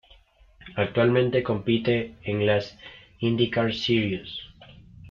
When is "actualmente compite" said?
0.77-2.15